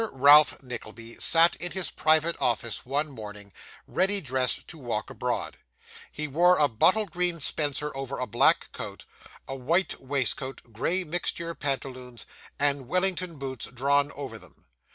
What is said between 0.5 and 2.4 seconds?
Nickleby sat in his private